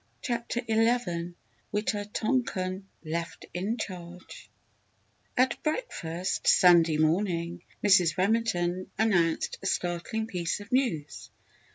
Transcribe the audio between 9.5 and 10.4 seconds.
a startling